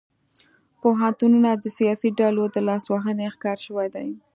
پوهنتونونه 0.81 1.49
د 1.55 1.65
سیاسي 1.77 2.09
ډلو 2.19 2.43
د 2.49 2.57
لاسوهنې 2.67 3.27
ښکار 3.35 3.57
شوي 3.65 3.87
دي 3.95 4.07